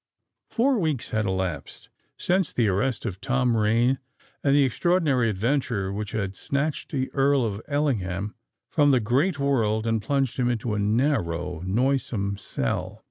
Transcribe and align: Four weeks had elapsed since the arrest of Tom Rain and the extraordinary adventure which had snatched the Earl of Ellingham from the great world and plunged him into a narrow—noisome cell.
Four 0.49 0.79
weeks 0.79 1.11
had 1.11 1.27
elapsed 1.27 1.89
since 2.17 2.51
the 2.51 2.67
arrest 2.67 3.05
of 3.05 3.21
Tom 3.21 3.55
Rain 3.55 3.99
and 4.43 4.55
the 4.55 4.63
extraordinary 4.63 5.29
adventure 5.29 5.93
which 5.93 6.13
had 6.13 6.35
snatched 6.35 6.89
the 6.89 7.11
Earl 7.13 7.45
of 7.45 7.61
Ellingham 7.67 8.33
from 8.67 8.89
the 8.89 8.99
great 8.99 9.37
world 9.37 9.85
and 9.85 10.01
plunged 10.01 10.39
him 10.39 10.49
into 10.49 10.73
a 10.73 10.79
narrow—noisome 10.79 12.39
cell. 12.39 12.99